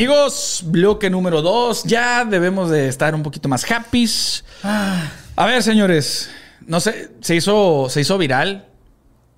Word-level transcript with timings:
Amigos, 0.00 0.62
bloque 0.64 1.10
número 1.10 1.42
2. 1.42 1.84
Ya 1.84 2.24
debemos 2.24 2.70
de 2.70 2.88
estar 2.88 3.14
un 3.14 3.22
poquito 3.22 3.50
más 3.50 3.70
happy. 3.70 4.08
A 4.62 5.44
ver, 5.44 5.62
señores. 5.62 6.30
No 6.66 6.80
sé, 6.80 7.10
se 7.20 7.36
hizo, 7.36 7.86
se 7.90 8.00
hizo 8.00 8.16
viral. 8.16 8.64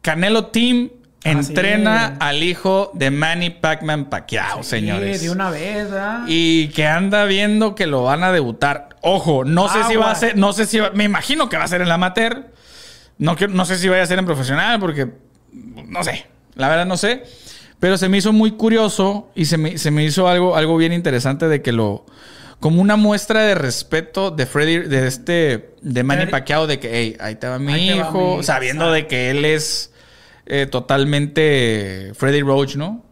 Canelo 0.03 0.47
Team 0.47 0.91
entrena 1.25 2.17
al 2.21 2.45
hijo 2.45 2.93
de 2.95 3.11
Manny 3.11 3.51
Pacman 3.51 4.09
Pacquiao, 4.09 4.63
señores. 4.63 5.23
de 5.23 5.31
una 5.31 5.51
vez, 5.51 5.91
¿verdad? 5.91 6.27
Y 6.29 6.69
que 6.69 6.87
anda 6.87 7.25
viendo 7.25 7.75
que 7.75 7.89
lo 7.89 8.05
van 8.05 8.23
a 8.23 8.31
debutar. 8.31 8.91
Ojo, 9.01 9.45
no 9.45 9.69
sé 9.69 9.83
si 9.89 9.97
va 9.97 10.13
a 10.13 10.15
ser, 10.15 10.37
no 10.37 10.53
sé 10.53 10.67
si 10.67 10.79
va, 10.79 10.91
me 10.91 11.03
imagino 11.03 11.49
que 11.49 11.57
va 11.57 11.65
a 11.65 11.69
ser 11.69 11.81
en 11.81 11.89
la 11.89 11.95
amateur. 11.95 12.53
No, 13.19 13.35
no 13.51 13.65
sé 13.65 13.79
si 13.79 13.89
vaya 13.89 14.05
a 14.05 14.07
ser 14.07 14.21
en 14.21 14.27
profesional 14.27 14.79
porque 14.79 15.09
no 15.53 16.05
sé, 16.05 16.25
la 16.55 16.69
verdad 16.69 16.87
no 16.87 16.97
sé. 16.97 17.25
Pero 17.83 17.99
se 17.99 18.09
me 18.09 18.17
hizo 18.17 18.33
muy 18.33 18.53
curioso 18.53 19.33
y 19.35 19.47
se 19.47 19.59
me, 19.59 19.77
se 19.77 19.91
me 19.91 20.05
hizo 20.05 20.29
algo, 20.29 20.55
algo 20.55 20.77
bien 20.77 20.93
interesante 20.93 21.49
de 21.49 21.63
que 21.63 21.73
lo 21.73 22.07
como 22.61 22.81
una 22.81 22.95
muestra 22.95 23.41
de 23.41 23.57
respeto 23.57 24.31
de 24.31 24.47
Freddy, 24.47 24.79
de 24.79 25.09
este, 25.09 25.75
de 25.81 26.05
Manny 26.05 26.27
Pacquiao, 26.27 26.69
de 26.69 26.79
que, 26.79 26.91
hey, 26.93 27.17
ahí 27.19 27.35
te 27.35 27.49
va 27.49 27.59
mi 27.59 27.89
hijo, 27.89 28.41
sabiendo 28.45 28.93
de 28.93 29.09
que 29.09 29.31
él 29.31 29.45
es 29.45 29.93
eh, 30.47 30.69
totalmente 30.71 32.13
Freddy 32.15 32.43
Roach, 32.43 32.77
¿no? 32.77 33.05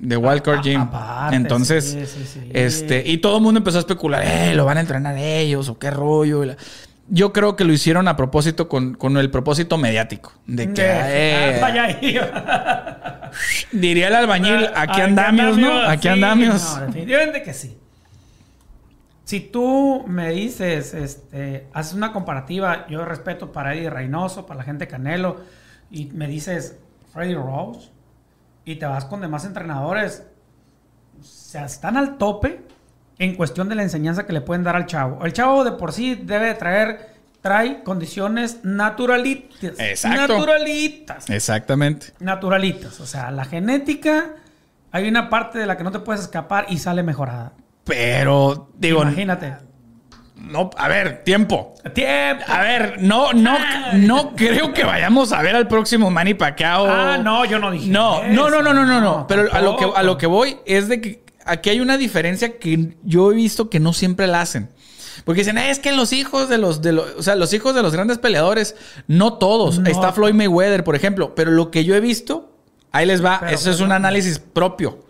De 0.00 0.16
Wildcard 0.16 0.60
Gym. 0.62 0.88
Entonces, 1.30 1.96
este, 2.52 3.04
y 3.06 3.18
todo 3.18 3.36
el 3.36 3.44
mundo 3.44 3.58
empezó 3.58 3.76
a 3.76 3.82
especular, 3.82 4.24
eh, 4.26 4.56
lo 4.56 4.64
van 4.64 4.78
a 4.78 4.80
entrenar 4.80 5.16
ellos, 5.16 5.68
o 5.68 5.78
qué 5.78 5.92
rollo. 5.92 6.42
Yo 7.08 7.32
creo 7.32 7.54
que 7.54 7.64
lo 7.64 7.72
hicieron 7.72 8.08
a 8.08 8.16
propósito 8.16 8.68
con, 8.68 9.16
el 9.16 9.30
propósito 9.30 9.78
mediático. 9.78 10.32
De 10.46 10.72
que. 10.72 10.82
Eh, 10.84 11.60
ah, 11.62 13.30
diría 13.72 14.08
el 14.08 14.14
albañil, 14.14 14.66
ah, 14.74 14.82
aquí 14.82 15.00
andamos, 15.00 15.56
¿no? 15.56 15.80
Aquí 15.82 16.08
andamos. 16.08 16.78
No, 16.78 16.86
definitivamente 16.86 17.42
que 17.42 17.54
sí. 17.54 17.78
Si 19.24 19.40
tú 19.40 20.04
me 20.06 20.30
dices, 20.30 20.94
este, 20.94 21.66
haces 21.72 21.94
una 21.94 22.12
comparativa, 22.12 22.86
yo 22.88 23.04
respeto 23.04 23.50
para 23.50 23.74
Eddie 23.74 23.90
Reynoso, 23.90 24.46
para 24.46 24.58
la 24.58 24.64
gente 24.64 24.86
Canelo, 24.86 25.40
y 25.90 26.06
me 26.06 26.28
dices 26.28 26.78
Freddy 27.12 27.34
Rose, 27.34 27.90
y 28.64 28.76
te 28.76 28.86
vas 28.86 29.04
con 29.04 29.20
demás 29.20 29.44
entrenadores, 29.44 30.24
o 31.20 31.24
sea, 31.24 31.64
están 31.64 31.96
al 31.96 32.18
tope 32.18 32.60
en 33.18 33.34
cuestión 33.34 33.68
de 33.68 33.74
la 33.74 33.82
enseñanza 33.82 34.26
que 34.26 34.32
le 34.32 34.40
pueden 34.40 34.64
dar 34.64 34.76
al 34.76 34.86
chavo. 34.86 35.24
El 35.24 35.32
chavo 35.32 35.64
de 35.64 35.72
por 35.72 35.92
sí 35.92 36.14
debe 36.14 36.52
traer, 36.54 37.14
trae 37.40 37.82
condiciones 37.82 38.60
naturalitas. 38.62 39.74
Exacto. 39.78 40.38
Naturalitas. 40.38 41.30
Exactamente. 41.30 42.12
Naturalitas. 42.20 43.00
O 43.00 43.06
sea, 43.06 43.30
la 43.30 43.44
genética, 43.44 44.34
hay 44.92 45.08
una 45.08 45.30
parte 45.30 45.58
de 45.58 45.66
la 45.66 45.76
que 45.76 45.84
no 45.84 45.92
te 45.92 46.00
puedes 46.00 46.22
escapar 46.22 46.66
y 46.68 46.78
sale 46.78 47.02
mejorada. 47.02 47.52
Pero, 47.84 48.68
digo. 48.76 49.02
Imagínate. 49.02 49.54
No, 50.36 50.70
a 50.76 50.88
ver, 50.88 51.24
tiempo. 51.24 51.74
Tiempo. 51.94 52.44
A 52.46 52.60
ver, 52.60 52.96
no, 53.00 53.32
no, 53.32 53.56
no 53.94 54.36
creo 54.36 54.72
que 54.74 54.84
vayamos 54.84 55.32
a 55.32 55.40
ver 55.40 55.56
al 55.56 55.66
próximo 55.66 56.10
Manny 56.10 56.34
Pacquiao. 56.34 56.86
Ah, 56.86 57.18
no, 57.18 57.46
yo 57.46 57.58
no 57.58 57.70
dije. 57.70 57.88
No, 57.88 58.22
no, 58.22 58.50
no, 58.50 58.62
no, 58.62 58.74
no, 58.74 58.84
no, 58.84 59.00
no. 59.00 59.26
Pero 59.26 59.52
a 59.52 59.60
lo 59.62 59.76
que 59.76 59.86
a 59.94 60.02
lo 60.02 60.18
que 60.18 60.26
voy 60.26 60.58
es 60.66 60.88
de 60.88 61.00
que 61.00 61.25
aquí 61.46 61.70
hay 61.70 61.80
una 61.80 61.96
diferencia 61.96 62.58
que 62.58 62.96
yo 63.02 63.32
he 63.32 63.34
visto 63.34 63.70
que 63.70 63.80
no 63.80 63.92
siempre 63.92 64.26
la 64.26 64.40
hacen. 64.40 64.68
Porque 65.24 65.40
dicen, 65.40 65.58
es 65.58 65.78
que 65.78 65.92
los 65.92 66.12
hijos 66.12 66.48
de 66.48 66.58
los, 66.58 66.82
de 66.82 66.92
los, 66.92 67.14
o 67.16 67.22
sea, 67.22 67.36
los 67.36 67.52
hijos 67.52 67.74
de 67.74 67.82
los 67.82 67.92
grandes 67.92 68.18
peleadores, 68.18 68.76
no 69.06 69.34
todos. 69.34 69.80
Está 69.86 70.12
Floyd 70.12 70.34
Mayweather, 70.34 70.84
por 70.84 70.94
ejemplo. 70.94 71.34
Pero 71.34 71.50
lo 71.50 71.70
que 71.70 71.84
yo 71.84 71.94
he 71.94 72.00
visto, 72.00 72.52
ahí 72.92 73.06
les 73.06 73.24
va, 73.24 73.42
eso 73.50 73.70
es 73.70 73.80
un 73.80 73.92
análisis 73.92 74.38
propio. 74.38 75.04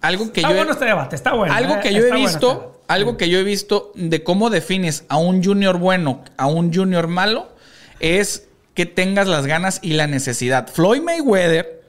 Algo 0.00 0.32
que 0.32 0.40
está 0.40 0.50
yo 0.50 0.56
bueno 0.56 0.72
este 0.72 0.84
debate, 0.84 1.16
está 1.16 1.32
bueno. 1.32 1.54
Algo 1.54 1.74
eh, 1.74 1.80
que 1.82 1.94
yo 1.94 2.04
he 2.04 2.12
visto, 2.12 2.72
este 2.74 2.84
algo 2.88 3.16
que 3.16 3.28
yo 3.28 3.38
he 3.38 3.44
visto 3.44 3.92
de 3.94 4.24
cómo 4.24 4.50
defines 4.50 5.04
a 5.08 5.16
un 5.16 5.42
junior 5.44 5.78
bueno, 5.78 6.24
a 6.36 6.46
un 6.46 6.74
junior 6.74 7.06
malo, 7.06 7.52
es 8.00 8.48
que 8.74 8.84
tengas 8.86 9.28
las 9.28 9.46
ganas 9.46 9.78
y 9.82 9.92
la 9.92 10.06
necesidad. 10.06 10.68
Floyd 10.68 11.02
Mayweather, 11.02 11.81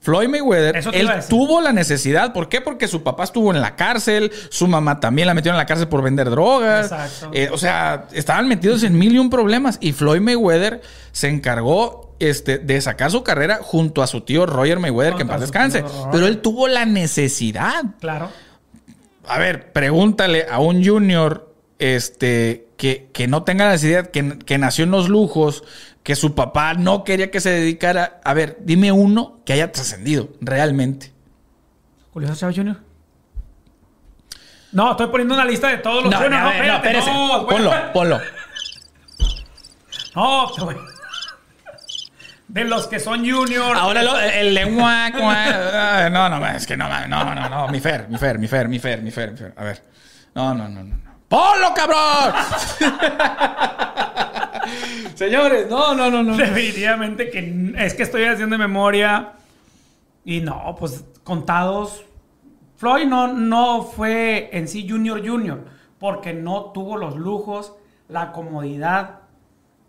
Floyd 0.00 0.28
Mayweather, 0.28 0.76
él 0.92 1.10
tuvo 1.28 1.60
la 1.60 1.72
necesidad. 1.72 2.32
¿Por 2.32 2.48
qué? 2.48 2.60
Porque 2.60 2.86
su 2.86 3.02
papá 3.02 3.24
estuvo 3.24 3.52
en 3.52 3.60
la 3.60 3.74
cárcel, 3.74 4.30
su 4.50 4.68
mamá 4.68 5.00
también 5.00 5.26
la 5.26 5.34
metió 5.34 5.50
en 5.50 5.56
la 5.56 5.66
cárcel 5.66 5.88
por 5.88 6.02
vender 6.02 6.30
drogas. 6.30 6.92
Exacto. 6.92 7.30
Eh, 7.32 7.48
o 7.52 7.58
sea, 7.58 8.06
estaban 8.12 8.46
metidos 8.46 8.84
en 8.84 8.96
mil 8.96 9.14
y 9.14 9.18
un 9.18 9.30
problemas. 9.30 9.78
Y 9.80 9.92
Floyd 9.92 10.20
Mayweather 10.20 10.80
se 11.10 11.28
encargó 11.28 12.14
este, 12.20 12.58
de 12.58 12.80
sacar 12.80 13.10
su 13.10 13.24
carrera 13.24 13.58
junto 13.60 14.02
a 14.02 14.06
su 14.06 14.20
tío 14.20 14.46
Roger 14.46 14.78
Mayweather, 14.78 15.16
que 15.16 15.22
en 15.22 15.28
paz 15.28 15.40
descanse. 15.40 15.84
Pero 16.12 16.26
él 16.26 16.40
tuvo 16.40 16.68
la 16.68 16.84
necesidad. 16.84 17.84
Claro. 18.00 18.30
A 19.26 19.38
ver, 19.38 19.72
pregúntale 19.72 20.46
a 20.48 20.60
un 20.60 20.84
junior 20.84 21.52
este, 21.78 22.65
que, 22.76 23.10
que 23.12 23.26
no 23.26 23.42
tenga 23.42 23.64
la 23.64 23.72
necesidad, 23.72 24.10
que, 24.10 24.38
que 24.38 24.58
nació 24.58 24.84
en 24.84 24.90
los 24.90 25.08
lujos, 25.08 25.64
que 26.02 26.14
su 26.14 26.34
papá 26.34 26.74
no 26.74 27.04
quería 27.04 27.30
que 27.30 27.40
se 27.40 27.50
dedicara. 27.50 28.20
A 28.24 28.34
ver, 28.34 28.58
dime 28.60 28.92
uno 28.92 29.40
que 29.44 29.52
haya 29.52 29.72
trascendido 29.72 30.28
realmente. 30.40 31.12
Julio 32.12 32.34
Chávez 32.34 32.56
Jr. 32.56 32.76
No, 34.72 34.90
estoy 34.90 35.06
poniendo 35.08 35.34
una 35.34 35.44
lista 35.44 35.68
de 35.68 35.78
todos 35.78 36.04
los 36.04 36.12
no, 36.12 36.18
juniors. 36.18 36.42
No, 36.42 36.64
no, 36.64 36.74
espérese. 36.76 37.10
ponlo, 37.10 37.72
ponlo. 37.92 38.20
No, 40.14 40.50
de 42.48 42.64
los 42.64 42.86
que 42.86 43.00
son 43.00 43.18
juniors. 43.28 43.78
Ahora 43.78 44.00
el 44.32 44.54
lengua. 44.54 45.10
no, 46.10 46.28
no, 46.28 46.46
es 46.46 46.66
que 46.66 46.76
no, 46.76 46.88
no, 47.08 47.34
no, 47.34 47.48
no. 47.48 47.68
Mi 47.68 47.80
Fer, 47.80 48.08
mi 48.08 48.16
Fer, 48.16 48.38
mi 48.38 48.48
Fer, 48.48 48.68
mi 48.68 48.78
Fer, 48.78 49.02
mi 49.02 49.10
Fer, 49.10 49.32
mi 49.32 49.36
Fer. 49.36 49.54
A 49.56 49.64
ver. 49.64 49.82
No, 50.34 50.54
no, 50.54 50.68
no, 50.68 50.84
no. 50.84 51.05
¡Polo, 51.28 51.74
cabrón! 51.74 52.34
Señores, 55.14 55.68
no, 55.68 55.94
no, 55.94 56.10
no, 56.10 56.22
no. 56.22 56.36
Definitivamente 56.36 57.30
que 57.30 57.74
es 57.78 57.94
que 57.94 58.02
estoy 58.02 58.24
haciendo 58.24 58.58
memoria. 58.58 59.32
Y 60.24 60.40
no, 60.40 60.76
pues 60.78 61.04
contados. 61.24 62.04
Floyd 62.76 63.06
no, 63.06 63.32
no 63.32 63.82
fue 63.82 64.50
en 64.52 64.68
sí 64.68 64.86
junior 64.88 65.26
junior. 65.26 65.64
Porque 65.98 66.34
no 66.34 66.72
tuvo 66.72 66.96
los 66.96 67.16
lujos, 67.16 67.72
la 68.08 68.32
comodidad 68.32 69.20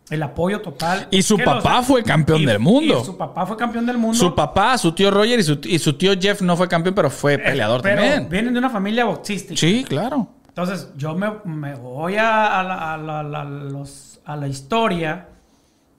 el 0.09 0.23
apoyo 0.23 0.61
total. 0.61 1.07
Y 1.11 1.21
su 1.21 1.37
papá 1.37 1.83
fue 1.83 2.03
campeón 2.03 2.45
del 2.45 2.59
mundo. 2.59 3.03
su 3.03 3.17
papá 3.17 3.45
fue 3.45 3.57
campeón 3.57 3.85
del 3.85 3.97
mundo. 3.97 4.17
Su 4.17 4.33
papá, 4.33 4.77
su 4.77 4.93
tío 4.93 5.11
Roger 5.11 5.39
y 5.39 5.79
su, 5.79 5.93
tío 5.93 6.13
Jeff 6.19 6.41
no 6.41 6.55
fue 6.55 6.67
campeón, 6.67 6.95
pero 6.95 7.09
fue 7.09 7.33
eh, 7.33 7.39
peleador 7.39 7.81
pero 7.81 8.01
también. 8.01 8.29
Vienen 8.29 8.53
de 8.53 8.59
una 8.59 8.69
familia 8.69 9.05
boxística. 9.05 9.59
Sí, 9.59 9.85
claro. 9.87 10.27
Entonces, 10.57 10.91
yo 10.97 11.13
me, 11.13 11.75
voy 11.75 12.15
a, 12.17 12.59
a, 12.59 14.35
la, 14.35 14.47
historia 14.47 15.27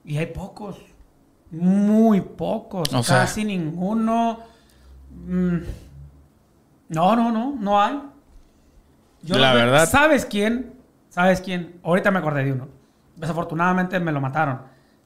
y 0.03 0.17
hay 0.17 0.25
pocos. 0.25 0.75
Muy 1.49 2.19
pocos. 2.19 2.89
casi 3.07 3.45
ninguno. 3.45 4.39
Mm, 5.11 5.59
no, 6.89 7.15
no, 7.15 7.31
no, 7.31 7.55
no 7.57 7.81
hay. 7.81 8.01
la 9.23 9.53
verdad. 9.53 9.87
¿Sabes 9.87 10.25
quién? 10.25 10.73
¿Sabes 11.07 11.39
quién? 11.39 11.79
Ahorita 11.81 12.11
me 12.11 12.19
acordé 12.19 12.43
de 12.43 12.51
uno 12.51 12.67
Desafortunadamente 13.15 13.97
me 14.01 14.11
lo 14.11 14.19
mataron. 14.19 14.63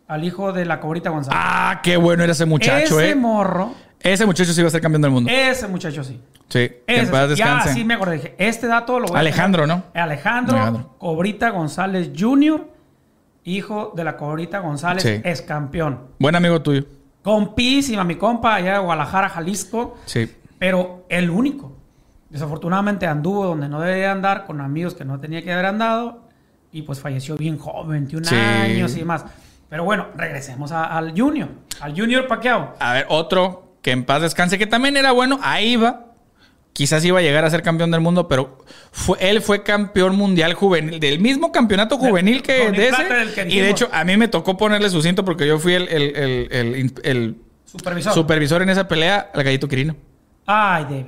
Al 0.07 0.23
hijo 0.23 0.51
de 0.51 0.65
la 0.65 0.79
cobrita 0.79 1.11
González. 1.11 1.39
Ah, 1.39 1.79
qué 1.83 1.95
bueno 1.95 2.23
era 2.23 2.31
ese 2.31 2.47
muchacho, 2.47 2.99
ese 2.99 3.11
eh. 3.11 3.15
morro. 3.15 3.75
Ese 4.03 4.25
muchacho 4.25 4.51
sí 4.51 4.59
iba 4.59 4.67
a 4.67 4.71
ser 4.71 4.81
campeón 4.81 5.01
del 5.01 5.11
mundo. 5.11 5.31
Ese 5.31 5.65
muchacho 5.67 6.03
sí. 6.03 6.19
Sí, 6.49 6.69
en 6.85 7.09
paz 7.09 7.29
descanse. 7.29 7.69
Ya, 7.69 7.73
sí 7.73 7.85
me 7.85 7.93
acordé. 7.93 8.17
Dije, 8.17 8.35
este 8.37 8.67
dato 8.67 8.99
lo 8.99 9.07
voy 9.07 9.17
Alejandro, 9.17 9.65
¿no? 9.65 9.83
Alejandro, 9.93 10.95
Cobrita 10.97 11.49
González 11.51 12.11
Jr., 12.17 12.69
hijo 13.45 13.93
de 13.95 14.03
la 14.03 14.17
Cobrita 14.17 14.59
González, 14.59 15.05
es 15.05 15.41
campeón. 15.41 16.09
Buen 16.19 16.35
amigo 16.35 16.61
tuyo. 16.61 16.83
Compísima, 17.21 18.03
mi 18.03 18.15
compa, 18.15 18.55
allá 18.55 18.73
de 18.73 18.79
Guadalajara, 18.79 19.29
Jalisco. 19.29 19.97
Sí. 20.05 20.29
Pero 20.59 21.05
el 21.07 21.29
único. 21.29 21.77
Desafortunadamente 22.29 23.07
anduvo 23.07 23.45
donde 23.45 23.69
no 23.69 23.79
debía 23.79 24.11
andar, 24.11 24.45
con 24.45 24.59
amigos 24.59 24.95
que 24.95 25.05
no 25.05 25.19
tenía 25.19 25.41
que 25.41 25.53
haber 25.53 25.67
andado 25.67 26.27
y 26.73 26.81
pues 26.81 26.99
falleció 26.99 27.37
bien 27.37 27.57
joven, 27.57 27.91
21 27.91 28.27
años 28.29 28.95
y 28.95 28.99
demás. 28.99 29.23
Pero 29.69 29.85
bueno, 29.85 30.07
regresemos 30.15 30.71
al 30.71 31.17
Junior, 31.17 31.47
al 31.79 31.97
Junior 31.97 32.27
Pacquiao. 32.27 32.73
A 32.79 32.93
ver, 32.93 33.05
otro 33.09 33.72
que 33.83 33.91
en 33.91 34.05
paz 34.05 34.23
descanse, 34.23 34.57
que 34.57 34.65
también 34.65 34.97
era 34.97 35.11
bueno, 35.11 35.39
ahí 35.43 35.75
va. 35.75 36.07
Quizás 36.71 37.05
iba 37.05 37.19
a 37.19 37.21
llegar 37.21 37.45
a 37.45 37.51
ser 37.51 37.61
campeón 37.61 37.91
del 37.91 38.01
mundo, 38.01 38.27
pero 38.27 38.57
fue, 38.91 39.17
él 39.19 39.43
fue 39.43 39.61
campeón 39.61 40.15
mundial 40.15 40.55
juvenil, 40.55 40.99
del 40.99 41.19
mismo 41.19 41.51
campeonato 41.51 41.99
juvenil 41.99 42.41
que 42.41 42.71
de 42.71 42.87
ese. 42.87 43.47
y 43.47 43.59
de 43.59 43.69
hecho, 43.69 43.89
a 43.91 44.03
mí 44.03 44.17
me 44.17 44.27
tocó 44.27 44.57
ponerle 44.57 44.89
su 44.89 45.03
cinto 45.03 45.23
porque 45.23 45.45
yo 45.45 45.59
fui 45.59 45.75
el, 45.75 47.37
supervisor. 47.65 48.13
supervisor 48.13 48.63
en 48.63 48.69
esa 48.69 48.87
pelea 48.87 49.29
al 49.31 49.43
gallito 49.43 49.67
Quirino. 49.67 49.95
Ay, 50.47 50.85
de 50.85 51.03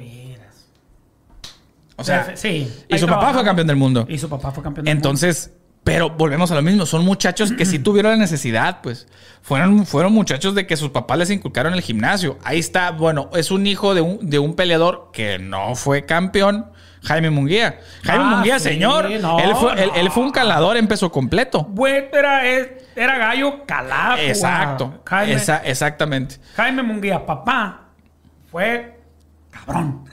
o 1.98 2.04
sea, 2.04 2.36
sí. 2.36 2.72
Y 2.90 2.98
su 2.98 3.08
papá 3.08 3.34
fue 3.34 3.44
campeón 3.44 3.68
del 3.68 3.78
mundo. 3.78 4.06
Y 4.10 4.18
su 4.18 4.30
papá 4.30 4.52
fue 4.52 4.64
campeón 4.64 4.86
del 4.86 4.96
Entonces, 4.96 5.52
Pero 5.86 6.10
volvemos 6.10 6.52
a 6.52 6.56
lo 6.56 6.62
mismo, 6.62 6.86
son 6.86 7.06
muchachos 7.06 7.54
que 7.54 7.64
sí 7.66 7.80
tuvieron 7.84 8.12
la 8.12 8.18
necesidad, 8.18 8.80
pues. 8.84 9.08
Fueron, 9.42 9.86
fueron 9.86 10.12
muchachos 10.12 10.54
de 10.56 10.66
que 10.68 10.76
sus 10.76 10.90
papás 10.90 11.18
les 11.20 11.30
inculcaron 11.30 11.74
el 11.74 11.82
gimnasio. 11.82 12.38
Ahí 12.44 12.60
está, 12.60 12.92
bueno, 12.92 13.30
es 13.36 13.52
un 13.52 13.66
hijo 13.68 13.94
de 13.96 14.02
un, 14.02 14.30
de 14.30 14.40
un 14.40 14.56
peleador 14.56 15.12
que 15.14 15.38
no 15.40 15.76
fue 15.76 16.06
campeón, 16.06 16.66
Jaime 17.04 17.30
Munguía. 17.30 17.80
Jaime 18.04 18.24
Ah, 18.26 18.30
Munguía, 18.36 18.58
sí, 18.58 18.70
señor, 18.70 19.10
no, 19.22 19.40
él, 19.40 19.56
fue, 19.56 19.74
él- 20.00 20.10
fue 20.10 20.24
un 20.24 20.32
calador 20.32 20.76
en 20.78 20.88
peso 20.88 21.12
completo. 21.12 21.64
Bueno, 21.70 22.08
era, 22.12 22.44
era 22.96 23.18
gallo 23.20 23.64
calado. 23.68 24.18
Exacto. 24.18 25.02
Jaime, 25.06 25.34
Esa- 25.34 25.64
exactamente. 25.64 26.38
Jaime 26.56 26.82
Munguía, 26.82 27.24
papá, 27.24 27.82
fue 28.52 28.95
cabrón. 29.66 30.04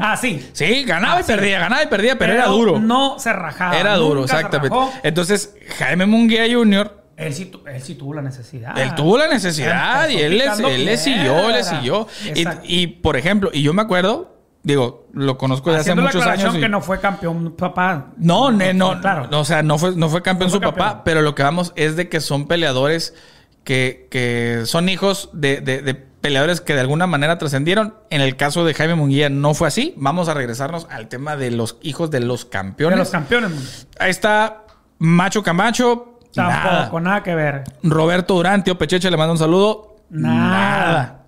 Ah, 0.00 0.16
sí. 0.16 0.48
Sí, 0.52 0.84
ganaba 0.84 1.16
Ah, 1.16 1.20
y 1.20 1.24
sí. 1.24 1.32
perdía, 1.32 1.58
ganaba 1.58 1.82
y 1.82 1.86
perdía, 1.86 2.16
pero, 2.18 2.32
era 2.32 2.46
duro. 2.46 2.78
No 2.80 3.18
se 3.18 3.32
rajaba. 3.32 3.78
era 3.78 3.96
duro, 3.96 4.20
nunca 4.20 4.36
exactamente. 4.36 4.76
Entonces, 5.02 5.54
Jaime 5.78 6.06
Munguía 6.06 6.44
Jr. 6.52 7.02
Él 7.16 7.34
sí, 7.34 7.52
él 7.66 7.82
sí 7.82 7.94
tuvo 7.94 8.14
la 8.14 8.22
necesidad. 8.22 8.76
Él 8.78 8.94
tuvo 8.94 9.18
la 9.18 9.28
necesidad 9.28 10.08
y 10.08 10.16
él, 10.18 10.32
picando 10.38 10.68
él 10.68 10.84
le 10.84 10.96
siguió, 10.96 11.36
le 11.48 11.54
piedra. 11.54 11.62
siguió. 11.64 12.06
Y, 12.34 12.44
y, 12.82 12.86
por 12.86 13.16
ejemplo, 13.16 13.50
y 13.52 13.62
yo 13.62 13.72
me 13.74 13.82
acuerdo, 13.82 14.36
digo, 14.62 15.06
lo 15.12 15.36
conozco 15.36 15.70
desde 15.70 15.82
hace 15.82 15.94
la 15.94 16.02
muchos 16.02 16.16
aclaración 16.22 16.48
años. 16.50 16.58
y- 16.58 16.62
que 16.62 16.68
no 16.68 16.80
fue 16.80 17.00
campeón 17.00 17.54
papá. 17.56 18.06
no, 18.16 18.50
ne- 18.50 18.72
no, 18.74 18.98
claro. 19.00 19.28
no, 19.30 19.40
o 19.40 19.44
sea, 19.44 19.62
no 19.62 19.78
fue, 19.78 19.94
no 19.94 20.08
fue 20.08 20.22
campeón 20.22 20.50
No 20.50 20.58
fue 20.58 20.66
su 20.66 20.74
papá, 20.74 21.02
pero 21.04 21.20
lo 21.22 21.34
que 21.34 21.42
vamos 21.42 21.72
es 21.76 21.96
de 21.96 22.08
que 22.08 22.20
son 22.20 22.48
peleadores 22.48 23.14
que, 23.62 24.08
que 24.10 24.62
son 24.64 24.88
hijos 24.88 25.28
de, 25.32 25.60
de- 25.60 25.82
de 25.82 26.11
peleadores 26.22 26.60
que 26.62 26.74
de 26.74 26.80
alguna 26.80 27.06
manera 27.06 27.36
trascendieron. 27.36 27.94
En 28.08 28.20
el 28.22 28.36
caso 28.36 28.64
de 28.64 28.72
Jaime 28.72 28.94
Munguía 28.94 29.28
no 29.28 29.52
fue 29.52 29.68
así. 29.68 29.92
Vamos 29.98 30.28
a 30.30 30.34
regresarnos 30.34 30.86
al 30.90 31.08
tema 31.08 31.36
de 31.36 31.50
los 31.50 31.76
hijos 31.82 32.10
de 32.10 32.20
los 32.20 32.44
campeones. 32.46 32.96
de 32.96 33.00
los 33.00 33.10
campeones. 33.10 33.86
Ahí 33.98 34.10
está 34.10 34.64
Macho 34.98 35.42
Camacho. 35.42 36.18
Tampoco, 36.34 36.98
Nada. 36.98 37.00
nada 37.00 37.22
que 37.22 37.34
ver. 37.34 37.64
Roberto 37.82 38.34
Durán, 38.34 38.64
tío 38.64 38.78
Pecheche, 38.78 39.10
le 39.10 39.16
mando 39.18 39.32
un 39.32 39.38
saludo. 39.38 39.96
Nada. 40.08 41.24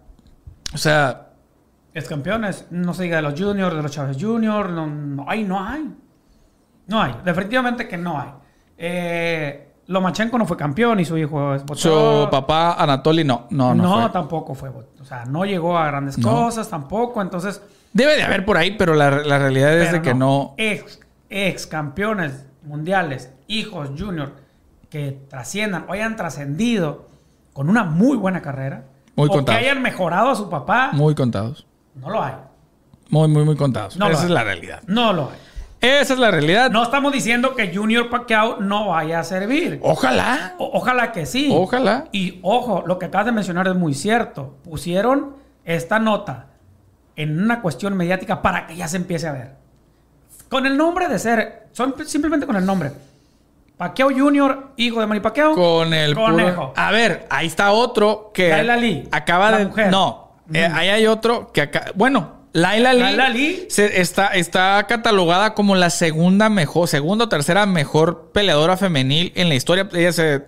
O 0.72 0.78
sea, 0.78 1.28
Es 1.92 2.08
campeones. 2.08 2.66
No 2.70 2.94
se 2.94 3.02
diga 3.04 3.16
de 3.16 3.22
los 3.22 3.38
juniors, 3.38 3.76
de 3.76 3.82
los 3.82 3.90
Chávez 3.92 4.16
Juniors. 4.18 4.70
No, 4.70 4.86
no 4.86 5.26
hay, 5.28 5.44
no 5.44 5.62
hay. 5.62 5.92
No 6.86 7.02
hay. 7.02 7.14
Definitivamente 7.24 7.86
que 7.86 7.96
no 7.98 8.18
hay. 8.20 8.28
Eh, 8.78 9.63
Lomachenko 9.86 10.38
no 10.38 10.46
fue 10.46 10.56
campeón 10.56 11.00
y 11.00 11.04
su 11.04 11.16
hijo 11.18 11.54
es 11.54 11.62
su 11.74 12.28
papá 12.30 12.74
Anatoly 12.74 13.24
no, 13.24 13.46
no, 13.50 13.74
no. 13.74 13.82
No, 13.82 14.00
fue. 14.02 14.10
tampoco 14.10 14.54
fue. 14.54 14.70
O 14.70 15.04
sea, 15.04 15.24
no 15.26 15.44
llegó 15.44 15.76
a 15.76 15.86
grandes 15.86 16.16
No. 16.18 16.30
cosas 16.30 16.68
tampoco. 16.68 17.20
Entonces, 17.20 17.60
Debe 17.92 18.16
de 18.16 18.22
haber 18.24 18.44
por 18.44 18.56
ahí, 18.56 18.72
pero 18.76 18.94
la, 18.94 19.10
la 19.10 19.38
realidad 19.38 19.72
es 19.78 19.92
de 19.92 20.02
que 20.02 20.14
no. 20.14 20.54
Ex, 20.56 20.98
ex 21.30 21.66
campeones 21.66 22.44
mundiales, 22.64 23.30
hijos 23.46 23.90
junior, 23.96 24.32
que 24.90 25.20
trasciendan 25.28 25.84
o 25.88 25.92
hayan 25.92 26.16
trascendido 26.16 27.06
con 27.52 27.68
una 27.70 27.84
muy 27.84 28.16
buena 28.16 28.42
carrera. 28.42 28.84
Muy 29.16 29.26
o 29.28 29.30
que 29.30 29.36
contados. 29.36 29.60
hayan 29.60 29.80
mejorado 29.82 30.30
a 30.30 30.34
su 30.34 30.48
papá. 30.50 30.90
Muy 30.92 31.14
contados. 31.14 31.66
No 31.94 32.10
lo 32.10 32.20
hay. 32.22 32.34
Muy, 33.10 33.28
muy, 33.28 33.44
muy 33.44 33.54
contados. 33.54 33.96
No 33.96 34.08
Esa 34.08 34.24
es 34.24 34.30
la 34.30 34.42
realidad. 34.42 34.82
No 34.88 35.12
lo 35.12 35.30
hay. 35.30 35.38
Esa 35.84 36.14
es 36.14 36.18
la 36.18 36.30
realidad. 36.30 36.70
No 36.70 36.82
estamos 36.82 37.12
diciendo 37.12 37.54
que 37.54 37.74
Junior 37.74 38.08
Pacquiao 38.10 38.60
no 38.60 38.88
vaya 38.88 39.20
a 39.20 39.24
servir. 39.24 39.80
Ojalá. 39.82 40.54
O- 40.58 40.70
ojalá 40.74 41.12
que 41.12 41.26
sí. 41.26 41.50
Ojalá. 41.52 42.06
Y 42.12 42.38
ojo, 42.42 42.82
lo 42.86 42.98
que 42.98 43.06
acabas 43.06 43.26
de 43.26 43.32
mencionar 43.32 43.66
es 43.68 43.74
muy 43.74 43.94
cierto. 43.94 44.56
Pusieron 44.64 45.36
esta 45.64 45.98
nota 45.98 46.46
en 47.16 47.42
una 47.42 47.60
cuestión 47.60 47.96
mediática 47.96 48.40
para 48.42 48.66
que 48.66 48.76
ya 48.76 48.88
se 48.88 48.96
empiece 48.96 49.26
a 49.28 49.32
ver. 49.32 49.52
Con 50.48 50.66
el 50.66 50.76
nombre 50.76 51.08
de 51.08 51.18
ser, 51.18 51.68
son 51.72 51.94
simplemente 52.06 52.46
con 52.46 52.56
el 52.56 52.64
nombre. 52.64 52.92
Pacquiao 53.76 54.10
Junior, 54.10 54.72
hijo 54.76 55.00
de 55.00 55.06
Manny 55.06 55.20
Pacquiao. 55.20 55.54
Con 55.54 55.92
el 55.92 56.14
puro- 56.14 56.26
Conejo. 56.26 56.72
A 56.76 56.90
ver, 56.92 57.26
ahí 57.28 57.46
está 57.48 57.72
otro 57.72 58.30
que 58.32 58.48
Laila 58.50 58.76
Lee, 58.76 59.08
acaba 59.10 59.50
la 59.50 59.58
de 59.58 59.66
mujer. 59.66 59.90
no, 59.90 60.30
eh, 60.52 60.70
ahí 60.72 60.88
hay 60.88 61.06
otro 61.06 61.50
que 61.52 61.62
acá, 61.62 61.86
bueno, 61.96 62.43
Laila 62.54 62.94
Lee, 62.94 63.00
Laila 63.00 63.28
Lee. 63.30 63.66
se- 63.68 64.00
está 64.00 64.28
está 64.28 64.84
catalogada 64.88 65.54
como 65.54 65.74
la 65.74 65.90
segunda 65.90 66.48
mejor, 66.48 66.88
segunda 66.88 67.24
o 67.24 67.28
tercera 67.28 67.66
mejor 67.66 68.30
peleadora 68.32 68.76
femenil 68.76 69.32
en 69.34 69.48
la 69.48 69.56
historia. 69.56 69.88
Ella 69.92 70.12
se 70.12 70.44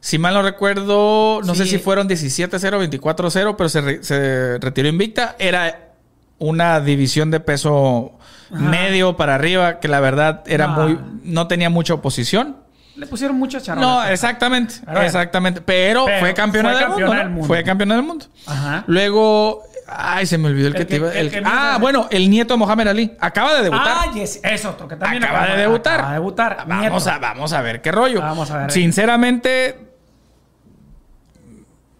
si 0.00 0.18
mal 0.18 0.34
no 0.34 0.42
recuerdo, 0.42 1.40
no 1.44 1.54
sé 1.54 1.64
si 1.66 1.78
fueron 1.78 2.08
17-0, 2.08 2.78
24-0, 3.00 3.54
pero 3.56 3.68
se, 3.68 3.80
re- 3.80 4.02
se 4.04 4.58
retiró 4.58 4.88
invicta. 4.88 5.34
Era 5.38 5.90
una 6.38 6.80
división 6.80 7.30
de 7.30 7.40
peso 7.40 8.12
Ajá. 8.52 8.60
medio 8.62 9.16
para 9.16 9.34
arriba 9.34 9.80
que 9.80 9.88
la 9.88 9.98
verdad 10.00 10.42
era 10.46 10.68
muy 10.68 10.98
no 11.24 11.46
tenía 11.48 11.70
mucha 11.70 11.94
oposición. 11.94 12.56
Le 12.96 13.06
pusieron 13.06 13.36
muchas 13.38 13.62
charolas. 13.62 13.88
No, 13.88 14.04
exactamente, 14.04 14.74
exactamente. 15.04 15.60
Pero, 15.60 16.04
Pero 16.06 16.18
fue 16.18 16.34
campeona, 16.34 16.70
fue 16.70 16.78
del, 16.80 16.86
campeona 16.88 17.06
mundo, 17.10 17.22
del 17.22 17.30
mundo. 17.30 17.46
Fue 17.46 17.62
campeona 17.64 17.94
del 17.94 18.04
mundo. 18.04 18.26
Ajá. 18.46 18.82
Luego, 18.88 19.62
ay, 19.88 20.26
se 20.26 20.38
me 20.38 20.48
olvidó 20.48 20.68
el, 20.68 20.74
El 20.74 20.78
que, 20.78 20.84
te 20.84 20.96
iba. 20.96 21.12
el 21.12 21.42
ah, 21.44 21.78
bueno, 21.80 22.06
el 22.10 22.28
nieto 22.30 22.54
de 22.54 22.58
Mohamed 22.58 22.88
Ali. 22.88 23.16
Acaba 23.20 23.54
de 23.54 23.62
debutar. 23.64 23.86
Ah, 24.08 24.12
yes, 24.14 24.40
es 24.42 24.64
otro 24.64 24.86
que 24.88 24.96
también 24.96 25.24
acaba 25.24 25.46
de 25.48 25.56
debutar. 25.62 25.94
Acaba 25.94 26.08
de 26.12 26.14
debutar. 26.18 26.64
Vamos 26.66 27.04
Nieto. 27.04 27.10
a, 27.10 27.18
vamos 27.18 27.52
a 27.52 27.62
ver 27.62 27.80
qué 27.82 27.90
rollo. 27.92 28.20
Vamos 28.20 28.50
a 28.50 28.58
ver. 28.58 28.70
Sinceramente. 28.70 29.78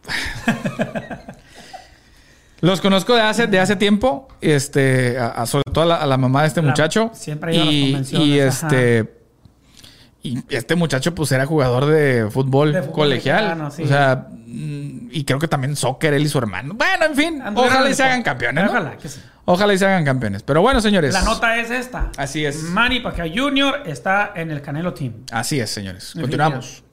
Los 2.60 2.80
conozco 2.80 3.14
de 3.14 3.20
hace, 3.22 3.46
de 3.46 3.60
hace 3.60 3.76
tiempo, 3.76 4.26
este, 4.40 5.16
a- 5.18 5.28
a- 5.28 5.46
sobre 5.46 5.62
todo 5.72 5.82
a 5.84 5.86
la, 5.86 5.94
a 5.96 6.06
la 6.06 6.16
mamá 6.16 6.42
de 6.42 6.48
este 6.48 6.60
La- 6.60 6.68
muchacho. 6.68 7.10
siempre 7.14 7.52
a 7.56 7.64
las 7.64 7.72
y, 7.72 8.16
y 8.16 8.40
ajá. 8.40 8.48
este, 8.48 9.14
y 10.22 10.42
este 10.48 10.74
muchacho 10.74 11.14
pues 11.14 11.30
era 11.30 11.46
jugador 11.46 11.86
de 11.86 12.28
fútbol, 12.30 12.72
De 12.72 12.80
fútbol 12.82 12.94
colegial. 12.94 13.44
mexicano, 13.44 13.70
sí. 13.70 13.84
O 13.84 13.86
sea, 13.86 14.26
y 15.10 15.24
creo 15.24 15.38
que 15.38 15.48
también 15.48 15.76
soccer 15.76 16.14
él 16.14 16.22
y 16.22 16.28
su 16.28 16.38
hermano. 16.38 16.74
Bueno, 16.74 17.06
en 17.06 17.14
fin, 17.14 17.42
ojalá 17.54 17.88
y 17.90 17.94
se 17.94 18.02
hagan 18.02 18.22
campeones. 18.22 18.64
¿no? 18.64 18.70
Ojalá 18.70 18.96
que 18.96 19.08
sí. 19.08 19.20
Ojalá 19.44 19.74
y 19.74 19.78
se 19.78 19.86
hagan 19.86 20.04
campeones. 20.04 20.42
Pero 20.42 20.60
bueno, 20.60 20.80
señores. 20.80 21.12
La 21.14 21.22
nota 21.22 21.56
es 21.58 21.70
esta. 21.70 22.10
Así 22.16 22.44
es. 22.44 22.62
Manny 22.64 23.00
Pacquiao 23.00 23.28
Jr. 23.34 23.82
está 23.86 24.32
en 24.34 24.50
el 24.50 24.60
Canelo 24.60 24.92
Team. 24.92 25.24
Así 25.32 25.58
es, 25.58 25.70
señores. 25.70 26.12
Continuamos. 26.18 26.84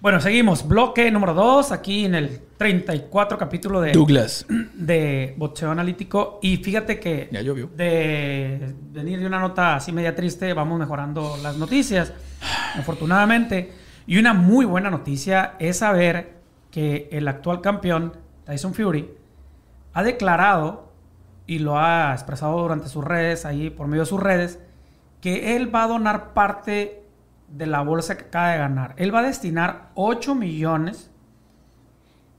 Bueno, 0.00 0.18
seguimos. 0.18 0.66
Bloque 0.66 1.10
número 1.10 1.34
2, 1.34 1.72
aquí 1.72 2.06
en 2.06 2.14
el 2.14 2.40
34 2.56 3.36
capítulo 3.36 3.82
de, 3.82 3.92
Douglas. 3.92 4.46
de 4.48 5.34
Boxeo 5.36 5.70
Analítico. 5.70 6.38
Y 6.42 6.56
fíjate 6.56 6.98
que 6.98 7.28
Ya 7.30 7.42
llovió. 7.42 7.70
de 7.76 8.74
venir 8.92 9.20
de 9.20 9.26
una 9.26 9.40
nota 9.40 9.76
así 9.76 9.92
media 9.92 10.14
triste, 10.14 10.54
vamos 10.54 10.78
mejorando 10.78 11.36
las 11.42 11.56
noticias, 11.58 12.14
afortunadamente. 12.78 13.72
Y 14.06 14.16
una 14.16 14.32
muy 14.32 14.64
buena 14.64 14.88
noticia 14.90 15.52
es 15.58 15.78
saber 15.78 16.39
que 16.70 17.08
el 17.12 17.28
actual 17.28 17.60
campeón, 17.60 18.12
Tyson 18.44 18.74
Fury, 18.74 19.10
ha 19.92 20.02
declarado 20.02 20.90
y 21.46 21.58
lo 21.58 21.78
ha 21.78 22.12
expresado 22.12 22.60
durante 22.60 22.88
sus 22.88 23.04
redes, 23.04 23.44
ahí 23.44 23.70
por 23.70 23.88
medio 23.88 24.02
de 24.02 24.06
sus 24.06 24.20
redes, 24.20 24.60
que 25.20 25.56
él 25.56 25.74
va 25.74 25.84
a 25.84 25.88
donar 25.88 26.32
parte 26.32 27.02
de 27.48 27.66
la 27.66 27.80
bolsa 27.82 28.16
que 28.16 28.24
acaba 28.24 28.52
de 28.52 28.58
ganar. 28.58 28.94
Él 28.96 29.12
va 29.14 29.18
a 29.20 29.22
destinar 29.24 29.90
8 29.94 30.34
millones 30.36 31.10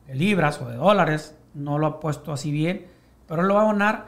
de 0.08 0.16
libras 0.16 0.62
o 0.62 0.70
de 0.70 0.78
dólares, 0.78 1.38
no 1.54 1.78
lo 1.78 1.88
ha 1.88 2.00
puesto 2.00 2.32
así 2.32 2.52
bien, 2.52 2.88
pero 3.28 3.42
él 3.42 3.50
lo 3.50 3.56
va 3.56 3.64
a 3.64 3.66
donar 3.66 4.06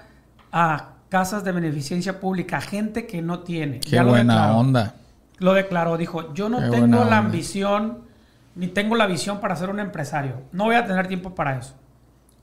a 0.51 0.89
casas 1.09 1.43
de 1.43 1.51
beneficencia 1.51 2.19
pública, 2.19 2.57
a 2.57 2.61
gente 2.61 3.05
que 3.05 3.21
no 3.21 3.39
tiene. 3.41 3.81
Qué 3.81 3.91
Ya 3.91 4.03
lo 4.03 4.09
buena 4.11 4.33
declaró. 4.35 4.57
onda. 4.57 4.95
Lo 5.39 5.53
declaró, 5.53 5.97
dijo, 5.97 6.33
yo 6.33 6.47
no 6.49 6.59
Qué 6.59 6.69
tengo 6.71 7.03
la 7.03 7.17
ambición, 7.17 8.03
ni 8.55 8.67
tengo 8.67 8.95
la 8.95 9.05
visión 9.07 9.39
para 9.39 9.55
ser 9.55 9.69
un 9.69 9.79
empresario. 9.79 10.41
No 10.51 10.65
voy 10.65 10.75
a 10.75 10.85
tener 10.85 11.07
tiempo 11.07 11.33
para 11.35 11.57
eso. 11.57 11.75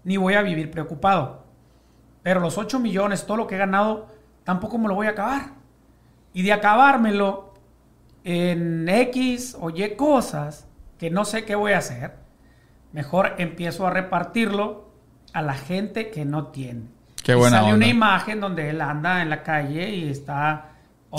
Ni 0.04 0.16
voy 0.16 0.34
a 0.34 0.42
vivir 0.42 0.70
preocupado. 0.70 1.44
Pero 2.22 2.40
los 2.40 2.58
8 2.58 2.78
millones, 2.80 3.26
todo 3.26 3.36
lo 3.38 3.46
que 3.46 3.54
he 3.54 3.58
ganado, 3.58 4.08
tampoco 4.44 4.76
me 4.78 4.88
lo 4.88 4.94
voy 4.94 5.06
a 5.06 5.10
acabar. 5.10 5.52
Y 6.32 6.42
de 6.42 6.52
acabármelo 6.52 7.54
en 8.24 8.88
X 8.88 9.56
o 9.58 9.70
Y 9.70 9.96
cosas 9.96 10.66
que 10.98 11.10
no 11.10 11.24
sé 11.24 11.44
qué 11.44 11.54
voy 11.54 11.72
a 11.72 11.78
hacer, 11.78 12.14
mejor 12.92 13.34
empiezo 13.38 13.86
a 13.86 13.90
repartirlo 13.90 14.90
a 15.32 15.42
la 15.42 15.54
gente 15.54 16.10
que 16.10 16.24
no 16.24 16.48
tiene. 16.48 16.82
Qué 17.22 17.32
Y 17.32 17.34
buena 17.36 17.58
sale 17.58 17.72
onda. 17.72 17.76
una 17.76 17.86
imagen 17.86 18.40
donde 18.40 18.68
él 18.70 18.80
anda 18.80 19.22
en 19.22 19.30
la 19.30 19.42
calle 19.42 19.88
y 19.90 20.10
está... 20.10 20.66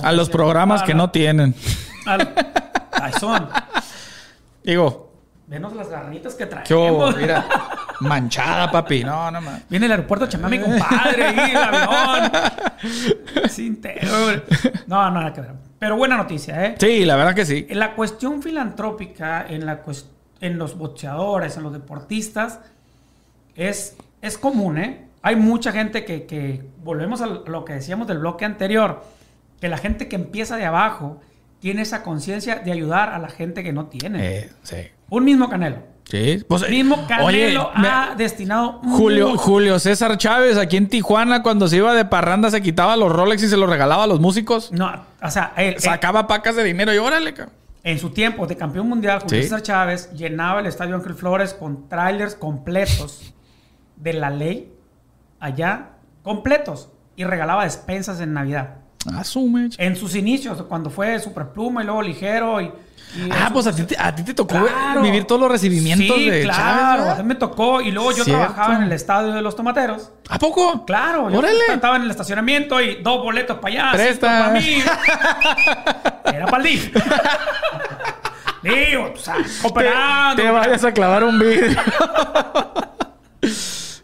A 0.04 0.12
los 0.12 0.30
programas 0.30 0.84
a 0.84 0.86
que 0.86 0.94
no 0.94 1.10
tienen. 1.12 1.54
al- 2.06 2.34
Tyson, 2.92 3.50
Digo, 4.64 5.12
venos 5.48 5.74
las 5.76 5.90
garnitas 5.90 6.36
que 6.36 6.46
traemos. 6.46 6.70
hubo, 6.72 7.12
mira. 7.18 7.46
Manchada, 8.00 8.72
papi. 8.72 9.04
No, 9.04 9.30
no 9.32 9.42
más. 9.42 9.62
Viene 9.70 9.86
el 9.86 9.92
aeropuerto 9.92 10.28
a 10.44 10.50
mi 10.50 10.60
compadre 10.60 11.24
ahí, 11.24 11.52
el 11.52 11.58
avión. 11.58 12.32
Sin 13.50 13.80
terror. 13.82 14.44
No, 14.88 15.04
no, 15.04 15.12
nada 15.20 15.34
que 15.34 15.42
ver. 15.42 15.52
Pero 15.78 15.96
buena 15.98 16.18
noticia, 16.18 16.66
¿eh? 16.66 16.76
Sí, 16.80 17.06
la 17.06 17.16
verdad 17.16 17.36
que 17.36 17.46
sí. 17.46 17.66
En 17.70 17.80
la 17.80 17.94
cuestión 17.96 18.42
filantrópica, 18.42 19.46
en, 19.48 19.66
la 19.66 19.84
cues- 19.84 20.06
en 20.40 20.58
los 20.58 20.78
boxeadores, 20.78 21.58
en 21.58 21.64
los 21.64 21.74
deportistas, 21.74 22.60
es, 23.56 23.96
es 24.22 24.38
común, 24.38 24.78
¿eh? 24.78 25.08
Hay 25.24 25.36
mucha 25.36 25.72
gente 25.72 26.04
que, 26.06 26.26
que, 26.26 26.64
volvemos 26.84 27.22
a 27.22 27.28
lo 27.28 27.66
que 27.66 27.74
decíamos 27.74 28.08
del 28.08 28.18
bloque 28.20 28.46
anterior, 28.46 29.04
que 29.60 29.70
la 29.70 29.78
gente 29.78 30.08
que 30.08 30.16
empieza 30.16 30.56
de 30.58 30.66
abajo 30.66 31.22
tiene 31.62 31.84
esa 31.84 32.04
conciencia 32.04 32.56
de 32.58 32.72
ayudar 32.74 33.10
a 33.14 33.20
la 33.20 33.30
gente 33.30 33.64
que 33.64 33.72
no 33.72 33.86
tiene. 33.86 34.20
Eh, 34.40 34.50
sí. 34.64 34.76
Un 35.10 35.24
mismo 35.24 35.50
Canelo. 35.50 35.78
Sí. 36.04 36.44
Pues, 36.46 36.70
mismo 36.70 37.08
Canelo 37.08 37.26
oye, 37.28 37.58
me- 37.78 37.88
ha 37.88 38.16
destinado 38.18 38.82
Julio, 38.84 39.30
mucho- 39.30 39.38
Julio 39.42 39.80
César 39.80 40.18
Chávez, 40.18 40.58
aquí 40.58 40.76
en 40.76 40.90
Tijuana, 40.90 41.42
cuando 41.44 41.70
se 41.70 41.78
iba 41.78 41.94
de 41.94 42.04
parranda, 42.04 42.52
se 42.52 42.62
quitaba 42.62 42.98
los 42.98 43.10
Rolex 43.12 43.44
y 43.44 43.48
se 43.48 43.56
los 43.56 43.70
regalaba 43.70 44.04
a 44.04 44.08
los 44.08 44.20
músicos. 44.20 44.72
No, 44.74 44.92
o 45.22 45.32
sea, 45.32 45.54
él, 45.56 45.76
él- 45.76 45.80
Sacaba 45.80 46.28
pacas 46.28 46.56
de 46.58 46.64
dinero 46.66 46.94
y 46.94 46.98
órale, 46.98 47.34
cabrón. 47.34 47.56
en 47.84 47.98
su 48.00 48.10
tiempo 48.10 48.46
de 48.46 48.58
campeón 48.58 48.90
mundial, 48.90 49.20
Julio 49.22 49.38
Sí. 49.38 49.44
César 49.44 49.62
Chávez 49.62 50.12
llenaba 50.14 50.60
el 50.60 50.66
estadio 50.66 50.96
Ángel 50.96 51.14
Flores 51.16 51.54
con 51.54 51.88
trailers 51.88 52.36
completos 52.36 53.34
de 53.96 54.14
la 54.14 54.30
ley 54.30 54.72
allá, 55.40 55.90
completos, 56.24 56.90
y 57.16 57.24
regalaba 57.24 57.64
despensas 57.64 58.20
en 58.22 58.34
Navidad. 58.34 58.76
Asume. 59.18 59.70
En 59.78 59.96
sus 59.96 60.16
inicios, 60.16 60.62
cuando 60.64 60.90
fue 60.90 61.20
Superpluma 61.20 61.82
y 61.82 61.86
luego 61.86 62.02
Ligero 62.02 62.62
y... 62.62 62.66
y 62.66 63.30
Ah, 63.32 63.46
eso- 63.46 63.54
pues 63.54 63.68
a 63.68 63.76
ti, 63.76 63.84
te- 63.84 63.98
a 64.00 64.14
ti 64.16 64.24
te 64.24 64.34
tocó 64.34 64.56
Claro. 64.64 65.02
vivir 65.02 65.26
todos 65.26 65.42
los 65.42 65.52
recibimientos 65.52 66.16
sí, 66.16 66.30
de 66.30 66.44
claro, 66.44 66.58
Chávez. 66.60 66.76
a 66.84 66.98
¿verdad? 66.98 67.18
mí 67.20 67.24
me 67.26 67.36
tocó 67.36 67.82
y 67.82 67.92
luego 67.92 68.12
yo 68.12 68.24
Cierto. 68.24 68.42
trabajaba 68.44 68.76
en 68.78 68.84
el 68.84 68.92
estadio 68.92 69.32
de 69.34 69.42
los 69.42 69.56
tomateros. 69.56 70.12
¿A 70.30 70.38
poco? 70.40 70.86
Claro, 70.86 71.30
yo 71.30 71.42
estaba 71.74 71.96
en 71.98 72.04
el 72.04 72.12
estacionamiento 72.12 72.80
y 72.80 73.02
dos 73.02 73.24
boletos 73.24 73.58
para 73.58 73.74
allá, 73.74 73.92
Presta. 73.94 74.28
para 74.28 74.52
mí. 74.60 74.84
Era 76.26 76.46
para 76.46 76.64
el 76.64 76.70
DIF. 76.70 76.94
Digo, 78.64 79.12
o 79.16 79.18
sea, 79.18 79.36
cooperando. 79.64 80.36
Te, 80.36 80.44
te 80.44 80.52
vayas 80.52 80.84
a 80.84 80.92
clavar 80.94 81.24
un 81.24 81.40
vídeo. 81.40 81.72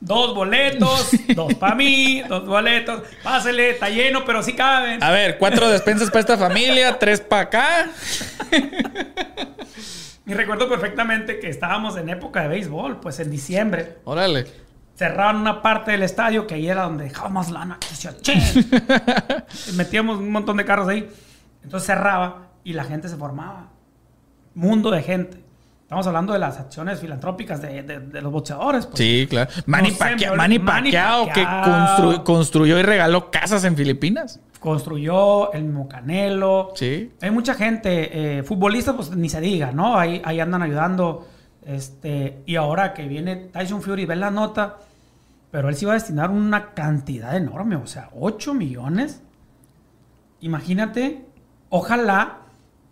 Dos 0.07 0.33
boletos, 0.33 1.11
dos 1.35 1.53
para 1.55 1.75
mí, 1.75 2.23
dos 2.27 2.45
boletos. 2.47 3.03
Pásele, 3.23 3.71
está 3.71 3.89
lleno, 3.89 4.23
pero 4.25 4.41
sí 4.41 4.53
caben. 4.53 5.03
A 5.03 5.11
ver, 5.11 5.37
cuatro 5.37 5.67
despensas 5.69 6.09
para 6.09 6.21
esta 6.21 6.37
familia, 6.37 6.97
tres 6.97 7.19
para 7.21 7.41
acá. 7.43 7.89
Y 10.25 10.33
recuerdo 10.33 10.67
perfectamente 10.67 11.39
que 11.39 11.49
estábamos 11.49 11.95
en 11.97 12.09
época 12.09 12.41
de 12.41 12.47
béisbol, 12.49 12.99
pues 12.99 13.19
en 13.19 13.31
diciembre. 13.31 13.97
Órale. 14.03 14.45
cerraban 14.95 15.37
una 15.37 15.61
parte 15.61 15.91
del 15.91 16.03
estadio 16.03 16.45
que 16.47 16.55
ahí 16.55 16.67
era 16.67 16.83
donde 16.83 17.05
dejábamos 17.05 17.49
lana. 17.49 17.77
Y 19.69 19.71
Metíamos 19.73 20.19
un 20.19 20.31
montón 20.31 20.57
de 20.57 20.65
carros 20.65 20.89
ahí. 20.89 21.09
Entonces 21.63 21.87
cerraba 21.87 22.49
y 22.63 22.73
la 22.73 22.83
gente 22.83 23.07
se 23.07 23.15
formaba. 23.15 23.69
Mundo 24.53 24.91
de 24.91 25.01
gente. 25.01 25.46
Estamos 25.88 26.06
hablando 26.06 26.34
de 26.34 26.39
las 26.39 26.60
acciones 26.60 27.00
filantrópicas 27.00 27.62
de, 27.62 27.82
de- 27.82 28.00
de 28.01 28.22
los 28.22 28.29
boxeadores. 28.29 28.86
pues. 28.88 28.98
Sí, 28.98 29.25
claro. 29.29 29.50
Manny, 29.67 29.91
No 29.91 29.98
Pacquiao, 29.98 30.36
Manny 30.36 30.60
Manny 30.60 30.91
Pacquiao, 30.91 31.29
que 31.34 31.46
constru- 31.46 32.24
construyó 32.24 32.77
y 32.77 32.82
regaló 32.84 33.32
casas 33.32 33.63
en 33.63 33.77
Filipinas. 33.77 34.41
Construyó 34.60 35.53
el 35.53 35.63
mismo 35.63 35.88
Canelo. 35.88 36.74
Sí. 36.75 37.13
Hay 37.22 37.32
mucha 37.32 37.53
gente, 37.53 38.39
eh, 38.39 38.44
futbolistas, 38.44 38.96
pues 38.96 39.12
ni 39.12 39.29
se 39.29 39.39
diga, 39.39 39.72
¿no? 39.72 39.98
Ahí, 39.98 40.22
ahí 40.25 40.41
andan 40.41 40.62
ayudando. 40.62 41.25
Este, 41.65 42.41
y 42.46 42.58
ahora 42.58 42.94
que 42.94 43.08
viene 43.08 43.36
Tyson 43.38 43.82
Fury, 43.82 44.06
ven 44.06 44.20
la 44.20 44.29
nota, 44.29 44.79
pero 45.51 45.70
él 45.70 45.75
sí 45.75 45.86
va 45.86 45.94
a 45.94 45.96
destinar 45.96 46.32
una 46.32 46.74
cantidad 46.74 47.34
enorme, 47.38 47.77
o 47.77 47.88
sea, 47.88 48.10
8 48.13 48.53
millones. 48.53 49.22
Imagínate, 50.41 51.25
ojalá 51.70 52.39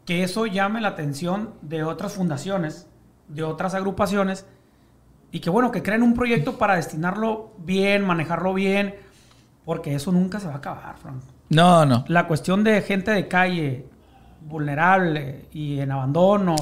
que 0.06 0.24
eso 0.24 0.46
llame 0.46 0.82
la 0.82 0.90
atención 0.90 1.52
de 1.62 1.84
otras 1.84 2.14
fundaciones, 2.14 2.88
de 3.28 3.44
otras 3.44 3.74
agrupaciones, 3.74 4.46
y 5.32 5.40
que 5.40 5.50
bueno, 5.50 5.72
que 5.72 5.84
creen 5.84 6.04
un 6.04 6.14
proyecto 6.14 6.58
para 6.58 6.76
destinarlo 6.76 7.54
bien, 7.58 8.06
manejarlo 8.06 8.54
bien, 8.54 8.96
porque 9.66 9.96
eso 9.96 10.12
nunca 10.12 10.40
se 10.40 10.48
va 10.48 10.54
a 10.54 10.58
acabar, 10.58 10.96
Frank 10.98 11.24
No, 11.50 11.86
no. 11.86 12.06
la 12.08 12.28
cuestión 12.28 12.64
de 12.64 12.82
gente 12.82 13.12
de 13.12 13.28
calle 13.28 13.88
vulnerable 14.42 15.48
y 15.52 15.80
en 15.80 15.92
abandono 15.92 16.56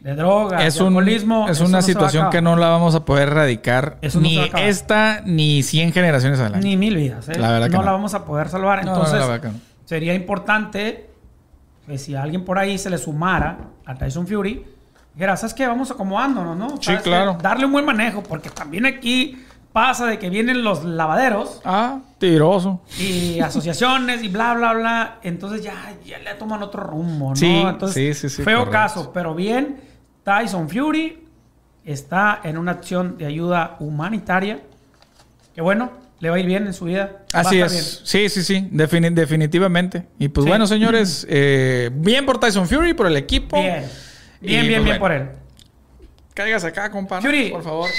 de 0.00 0.14
drogas, 0.14 0.62
Es, 0.64 0.74
de 0.74 0.82
un, 0.82 0.88
alcoholismo, 0.88 1.48
es 1.48 1.60
una 1.60 1.78
no 1.78 1.82
situación 1.82 2.28
que 2.28 2.42
no 2.42 2.56
la 2.56 2.68
vamos 2.68 2.94
a 2.94 3.04
poder 3.04 3.28
erradicar 3.28 3.98
Eso 4.02 4.20
ni 4.20 4.38
esta 4.58 5.22
ni 5.24 5.62
100 5.62 5.92
generaciones 5.92 6.40
adelante. 6.40 6.66
ni 6.66 6.76
mil 6.76 6.96
vidas, 6.96 7.28
¿eh? 7.28 7.38
La 7.38 7.52
verdad 7.52 7.70
que 7.70 7.76
no, 7.76 7.82
la 7.82 7.92
vamos 7.92 8.12
a 8.12 8.24
poder 8.24 8.48
salvar. 8.48 8.80
Entonces, 8.80 9.20
la 9.20 9.40
sería 9.84 10.14
importante 10.14 11.11
que 11.86 11.98
si 11.98 12.14
alguien 12.14 12.44
por 12.44 12.58
ahí 12.58 12.78
se 12.78 12.90
le 12.90 12.98
sumara 12.98 13.58
a 13.84 13.94
Tyson 13.94 14.26
Fury, 14.26 14.64
dijera, 15.14 15.36
¿sabes 15.36 15.54
qué? 15.54 15.66
Vamos 15.66 15.90
acomodándonos, 15.90 16.56
¿no? 16.56 16.76
Sí, 16.80 16.94
claro. 17.02 17.36
Darle 17.40 17.66
un 17.66 17.72
buen 17.72 17.84
manejo, 17.84 18.22
porque 18.22 18.50
también 18.50 18.86
aquí 18.86 19.44
pasa 19.72 20.06
de 20.06 20.18
que 20.18 20.28
vienen 20.28 20.62
los 20.64 20.84
lavaderos 20.84 21.60
Ah, 21.64 22.00
tiroso. 22.18 22.82
y 22.98 23.40
asociaciones 23.44 24.22
y 24.22 24.28
bla, 24.28 24.54
bla, 24.54 24.72
bla. 24.74 25.18
Entonces 25.22 25.62
ya, 25.62 25.74
ya 26.04 26.18
le 26.18 26.34
toman 26.34 26.62
otro 26.62 26.82
rumbo, 26.82 27.30
¿no? 27.30 27.36
Sí, 27.36 27.46
Entonces, 27.66 28.18
sí, 28.18 28.28
sí, 28.28 28.36
sí, 28.36 28.42
feo 28.42 28.58
correcto. 28.66 28.72
caso, 28.72 29.10
pero 29.12 29.34
bien, 29.34 29.80
Tyson 30.24 30.68
Fury 30.68 31.26
está 31.84 32.40
en 32.44 32.58
una 32.58 32.72
acción 32.72 33.16
de 33.18 33.26
ayuda 33.26 33.76
humanitaria. 33.80 34.60
Que 35.54 35.60
bueno, 35.60 35.90
le 36.22 36.30
va 36.30 36.36
a 36.36 36.38
ir 36.38 36.46
bien 36.46 36.64
en 36.68 36.72
su 36.72 36.84
vida. 36.84 37.24
Así 37.32 37.60
es. 37.60 38.00
Sí, 38.04 38.28
sí, 38.28 38.44
sí. 38.44 38.68
Defini- 38.70 39.12
definitivamente. 39.12 40.06
Y 40.20 40.28
pues 40.28 40.44
Sí. 40.44 40.48
bueno, 40.48 40.68
señores, 40.68 41.26
eh, 41.28 41.90
bien 41.92 42.24
por 42.24 42.38
Tyson 42.38 42.68
Fury, 42.68 42.94
por 42.94 43.08
el 43.08 43.16
equipo. 43.16 43.60
Bien. 43.60 43.84
Bien, 44.40 44.64
Y, 44.64 44.68
bien, 44.68 44.82
pues, 44.82 44.84
bien 44.84 44.84
bueno. 44.84 45.00
por 45.00 45.12
él. 45.12 45.28
Caigas 46.32 46.62
acá, 46.64 46.90
compa. 46.92 47.20
Fury. 47.20 47.50
Por 47.50 47.64
favor. 47.64 47.90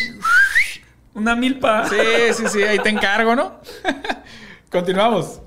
Una 1.15 1.35
milpa. 1.35 1.85
Sí, 1.89 1.97
sí, 2.33 2.43
sí, 2.47 2.63
ahí 2.63 2.79
te 2.79 2.87
encargo, 2.89 3.35
¿no? 3.35 3.59
Continuamos. 4.71 5.41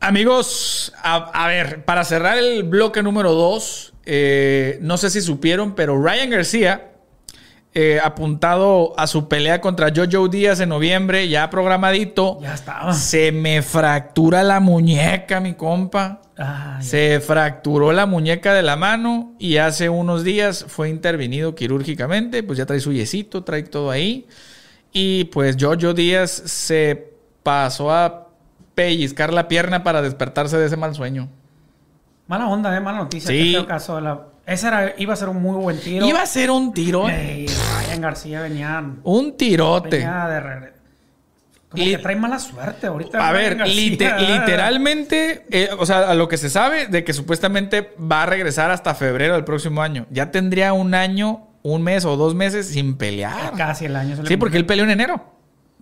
Amigos, 0.00 0.92
a, 1.02 1.16
a 1.44 1.48
ver, 1.48 1.84
para 1.84 2.04
cerrar 2.04 2.38
el 2.38 2.62
bloque 2.62 3.02
número 3.02 3.32
2, 3.32 3.92
no 4.80 4.96
sé 4.98 5.10
si 5.10 5.20
supieron, 5.20 5.74
pero 5.74 6.00
Ryan 6.00 6.30
García, 6.30 6.92
eh, 7.74 7.98
apuntado 8.02 8.92
a 8.98 9.06
su 9.08 9.28
pelea 9.28 9.60
contra 9.60 9.90
Jojo 9.94 10.28
Díaz 10.28 10.60
en 10.60 10.68
noviembre, 10.68 11.28
ya 11.28 11.50
programadito, 11.50 12.38
Ya 12.40 12.54
estaba. 12.54 12.92
se 12.94 13.32
me 13.32 13.62
fractura 13.62 14.42
la 14.44 14.60
muñeca, 14.60 15.40
mi 15.40 15.54
compa. 15.54 16.20
Ay, 16.36 16.82
Se 16.82 17.20
fracturó 17.20 17.92
la 17.92 18.06
muñeca 18.06 18.54
de 18.54 18.62
la 18.62 18.76
mano 18.76 19.34
y 19.38 19.56
hace 19.58 19.88
unos 19.88 20.24
días 20.24 20.64
fue 20.68 20.88
intervenido 20.88 21.54
quirúrgicamente. 21.54 22.42
Pues 22.42 22.58
ya 22.58 22.66
trae 22.66 22.80
su 22.80 22.92
yesito, 22.92 23.44
trae 23.44 23.62
todo 23.64 23.90
ahí. 23.90 24.26
Y 24.92 25.24
pues 25.24 25.56
Jojo 25.60 25.94
Díaz 25.94 26.30
se 26.30 27.12
pasó 27.42 27.92
a 27.92 28.28
pellizcar 28.74 29.32
la 29.32 29.46
pierna 29.48 29.82
para 29.84 30.02
despertarse 30.02 30.56
de 30.58 30.66
ese 30.66 30.76
mal 30.76 30.94
sueño. 30.94 31.28
Mala 32.26 32.48
onda, 32.48 32.76
¿eh? 32.76 32.80
Mala 32.80 32.98
noticia. 32.98 33.28
Sí. 33.28 33.52
La- 33.52 34.26
Ese 34.46 34.68
era, 34.68 34.94
iba 34.98 35.14
a 35.14 35.16
ser 35.16 35.28
un 35.28 35.40
muy 35.40 35.56
buen 35.56 35.78
tiro. 35.80 36.06
Iba 36.06 36.22
a 36.22 36.26
ser 36.26 36.50
un 36.50 36.72
tiro, 36.74 37.08
Ey, 37.08 37.46
Ryan 37.46 38.00
García 38.00 38.40
venía, 38.42 38.84
un 39.02 39.36
tirote. 39.36 39.88
venía 39.98 40.28
de 40.28 40.40
regreso. 40.40 40.74
Como 41.70 41.84
que 41.84 41.98
trae 41.98 42.14
mala 42.14 42.38
suerte 42.38 42.86
ahorita. 42.86 43.26
A 43.26 43.32
ver, 43.32 43.56
literalmente, 43.66 45.44
eh, 45.50 45.70
o 45.76 45.84
sea, 45.86 46.10
a 46.10 46.14
lo 46.14 46.28
que 46.28 46.36
se 46.36 46.48
sabe 46.48 46.86
de 46.86 47.02
que 47.02 47.12
supuestamente 47.12 47.94
va 48.00 48.22
a 48.22 48.26
regresar 48.26 48.70
hasta 48.70 48.94
febrero 48.94 49.34
del 49.34 49.44
próximo 49.44 49.82
año. 49.82 50.06
Ya 50.10 50.30
tendría 50.30 50.72
un 50.72 50.94
año, 50.94 51.48
un 51.62 51.82
mes 51.82 52.04
o 52.04 52.16
dos 52.16 52.34
meses 52.34 52.68
sin 52.68 52.96
pelear. 52.96 53.54
Casi 53.56 53.86
el 53.86 53.96
año. 53.96 54.16
Sí, 54.24 54.36
porque 54.36 54.56
él 54.56 54.66
peleó 54.66 54.84
en 54.84 54.90
enero. 54.92 55.24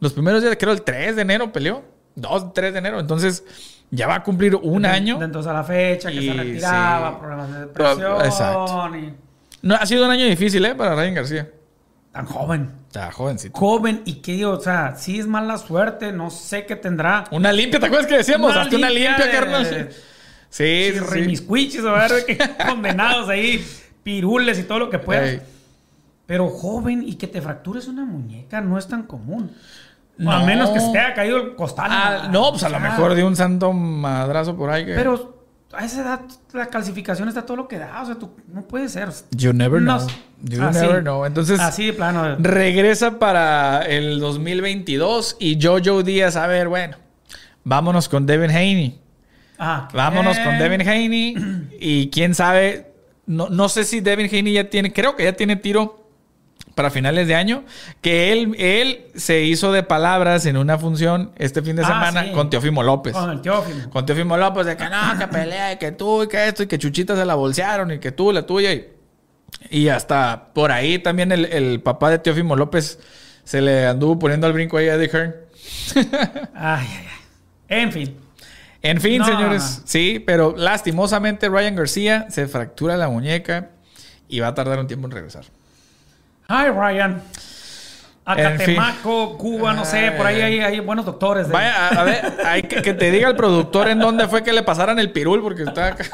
Los 0.00 0.14
primeros 0.14 0.42
días, 0.42 0.56
creo 0.58 0.72
el 0.72 0.82
3 0.82 1.14
de 1.14 1.22
enero 1.22 1.52
peleó. 1.52 1.84
2, 2.14 2.52
3 2.54 2.72
de 2.72 2.78
enero. 2.78 3.00
Entonces, 3.00 3.44
ya 3.90 4.06
va 4.06 4.16
a 4.16 4.22
cumplir 4.22 4.54
un 4.56 4.82
De- 4.82 4.88
año. 4.88 5.18
de 5.18 5.24
entonces 5.26 5.50
a 5.50 5.54
la 5.54 5.64
fecha, 5.64 6.10
que 6.10 6.16
Y 6.22 6.26
se 6.28 6.32
retiraba, 6.34 7.10
sí. 7.10 7.16
problemas 7.20 7.48
de 7.52 7.66
Pero- 7.68 7.88
depresión. 7.96 8.24
exacto. 8.26 8.96
Y... 8.96 9.14
No, 9.62 9.74
ha 9.74 9.86
sido 9.86 10.04
un 10.04 10.10
año 10.10 10.24
difícil, 10.26 10.64
¿eh? 10.64 10.74
Para 10.74 10.94
Ryan 10.94 11.14
García. 11.14 11.50
Tan 12.12 12.26
joven. 12.26 12.70
Está 12.88 13.10
jovencito. 13.10 13.58
Joven, 13.58 14.02
y 14.04 14.14
qué 14.16 14.32
digo, 14.32 14.50
o 14.50 14.60
sea, 14.60 14.96
sí 14.96 15.18
es 15.18 15.26
mala 15.26 15.56
suerte, 15.56 16.12
no 16.12 16.30
sé 16.30 16.66
qué 16.66 16.76
tendrá. 16.76 17.24
Una 17.30 17.52
limpia, 17.52 17.80
¿te 17.80 17.86
acuerdas 17.86 18.06
que 18.06 18.18
decíamos? 18.18 18.52
Una 18.52 18.62
Hazte 18.62 18.76
una 18.76 18.90
limpia 18.90 19.08
limpia, 19.10 19.26
de- 19.26 19.32
carnal. 19.32 19.64
de- 19.70 19.90
Sí, 20.50 20.90
Sí, 20.92 20.98
remiscuichis, 20.98 21.82
a 21.84 21.92
ver, 21.92 22.26
que 22.26 22.36
condenados 22.68 23.30
ahí, 23.30 23.64
pirules 24.02 24.58
y 24.58 24.64
todo 24.64 24.80
lo 24.80 24.90
que 24.90 24.98
puedas. 24.98 25.40
Pero 26.26 26.48
joven 26.50 27.02
y 27.06 27.14
que 27.14 27.26
te 27.26 27.40
fractures 27.40 27.88
una 27.88 28.04
muñeca 28.04 28.60
no 28.60 28.76
es 28.78 28.86
tan 28.86 29.04
común. 29.04 29.50
No. 30.18 30.30
A 30.30 30.44
menos 30.44 30.70
que 30.70 30.80
se 30.80 30.92
te 30.92 30.98
haya 30.98 31.14
caído 31.14 31.38
el 31.38 31.54
costal. 31.56 31.88
Ah, 31.90 32.28
no, 32.30 32.50
pues 32.50 32.62
a 32.64 32.68
lo 32.68 32.76
Ah, 32.76 32.80
mejor 32.80 33.14
de 33.14 33.24
un 33.24 33.34
santo 33.34 33.72
madrazo 33.72 34.56
por 34.56 34.70
ahí. 34.70 34.84
Que... 34.84 34.94
Pero 34.94 35.40
a 35.72 35.84
esa 35.86 36.02
edad 36.02 36.20
la 36.52 36.66
calcificación 36.66 37.28
está 37.28 37.46
todo 37.46 37.56
lo 37.56 37.66
que 37.68 37.78
da. 37.78 38.02
O 38.02 38.06
sea, 38.06 38.14
tú 38.16 38.30
no 38.52 38.62
puede 38.62 38.88
ser. 38.88 39.08
You 39.30 39.52
never 39.52 39.80
No- 39.80 39.98
know. 39.98 40.08
You 40.44 40.62
Así. 40.62 40.80
never 40.80 41.02
know. 41.02 41.24
Entonces, 41.24 41.58
Así 41.60 41.86
de 41.86 41.92
plano. 41.94 42.36
regresa 42.38 43.18
para 43.18 43.82
el 43.82 44.20
2022 44.20 45.36
y 45.40 45.58
Jojo 45.60 46.02
Díaz, 46.02 46.36
a 46.36 46.46
ver, 46.46 46.68
bueno, 46.68 46.96
vámonos 47.64 48.08
con 48.08 48.26
Devin 48.26 48.50
Haney. 48.50 48.98
Ah. 49.58 49.88
Vámonos 49.94 50.38
con 50.40 50.58
Devin 50.58 50.82
Haney. 50.86 51.68
y 51.80 52.10
quién 52.10 52.34
sabe, 52.34 52.92
no, 53.26 53.48
no 53.48 53.68
sé 53.68 53.84
si 53.84 54.00
Devin 54.00 54.26
Haney 54.26 54.52
ya 54.54 54.68
tiene, 54.68 54.92
creo 54.92 55.16
que 55.16 55.24
ya 55.24 55.32
tiene 55.32 55.56
tiro 55.56 56.01
para 56.74 56.90
finales 56.90 57.28
de 57.28 57.34
año, 57.34 57.64
que 58.00 58.32
él, 58.32 58.54
él 58.58 59.06
se 59.14 59.42
hizo 59.42 59.72
de 59.72 59.82
palabras 59.82 60.46
en 60.46 60.56
una 60.56 60.78
función 60.78 61.32
este 61.36 61.62
fin 61.62 61.76
de 61.76 61.82
Ah, 61.82 61.86
semana 61.86 62.24
sí. 62.24 62.32
con 62.32 62.48
Teófimo 62.50 62.82
López. 62.82 63.12
Con 63.12 63.30
el 63.30 63.40
Teófimo. 63.42 63.90
Con 63.90 64.06
Teófimo 64.06 64.36
López, 64.36 64.66
de 64.66 64.76
que 64.76 64.84
no, 64.88 65.18
que 65.18 65.28
pelea, 65.28 65.72
y 65.72 65.76
que 65.78 65.92
tú, 65.92 66.22
y 66.22 66.28
que 66.28 66.48
esto, 66.48 66.62
y 66.62 66.66
que 66.66 66.78
Chuchita 66.78 67.14
se 67.16 67.24
la 67.24 67.34
bolsearon, 67.34 67.92
y 67.92 67.98
que 67.98 68.12
tú, 68.12 68.32
la 68.32 68.46
tuya. 68.46 68.72
Y, 68.72 68.88
y 69.70 69.88
hasta 69.88 70.48
por 70.54 70.72
ahí 70.72 70.98
también 70.98 71.30
el, 71.32 71.44
el 71.46 71.80
papá 71.80 72.10
de 72.10 72.18
Teófimo 72.18 72.56
López 72.56 72.98
se 73.44 73.60
le 73.60 73.86
anduvo 73.86 74.18
poniendo 74.18 74.46
al 74.46 74.52
brinco 74.52 74.76
ahí 74.78 74.88
a 74.88 74.94
Eddie 74.94 75.08
Hearn. 75.12 75.34
Ay, 76.54 76.86
ay, 76.88 76.88
ay. 76.98 77.06
En 77.68 77.92
fin. 77.92 78.16
En 78.82 79.00
fin, 79.00 79.18
No. 79.18 79.26
señores, 79.26 79.82
sí, 79.84 80.22
pero 80.26 80.54
lastimosamente 80.56 81.48
Ryan 81.48 81.76
García 81.76 82.26
se 82.30 82.48
fractura 82.48 82.96
la 82.96 83.08
muñeca 83.08 83.70
y 84.28 84.40
va 84.40 84.48
a 84.48 84.54
tardar 84.54 84.80
un 84.80 84.86
tiempo 84.88 85.06
en 85.06 85.12
regresar. 85.12 85.44
Hi, 86.52 86.68
Ryan. 86.70 87.22
En 88.24 88.36
fin. 88.60 88.78
Acatemaco, 88.78 89.38
Cuba, 89.38 89.72
no 89.72 89.84
sé, 89.84 90.12
por 90.16 90.26
ahí 90.26 90.40
hay, 90.42 90.60
hay 90.60 90.80
buenos 90.80 91.04
doctores. 91.06 91.48
de- 91.48 91.52
Vaya, 91.52 91.88
a, 91.88 92.00
a 92.00 92.04
ver, 92.04 92.32
hay 92.44 92.62
que, 92.64 92.82
que 92.82 92.92
te 92.94 93.10
diga 93.10 93.28
el 93.28 93.36
productor 93.36 93.88
en 93.88 93.98
dónde 93.98 94.28
fue 94.28 94.42
que 94.44 94.52
le 94.52 94.62
pasaran 94.62 94.98
el 94.98 95.10
pirul, 95.12 95.40
porque 95.42 95.62
está 95.62 95.86
acá. 95.88 96.04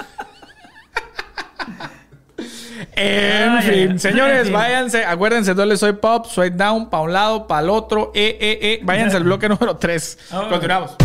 En 2.92 3.50
Ay, 3.50 3.62
fin, 3.68 3.98
señores, 3.98 4.50
váyanse, 4.52 5.04
acuérdense, 5.04 5.54
doble 5.54 5.76
soy 5.76 5.92
pop, 5.94 6.26
swipe 6.26 6.56
down, 6.56 6.88
para 6.88 7.02
un 7.02 7.12
lado, 7.12 7.46
para 7.46 7.62
el 7.62 7.70
otro, 7.70 8.12
eh, 8.14 8.38
eh, 8.40 8.58
eh. 8.62 8.80
Váyanse 8.82 9.16
al 9.16 9.24
bloque 9.24 9.48
número 9.48 9.76
3. 9.76 10.18
Ah. 10.32 10.46
Continuamos. 10.48 10.96